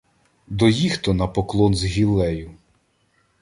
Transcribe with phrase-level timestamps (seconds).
[0.47, 2.51] До їх-то на поклон з гіллею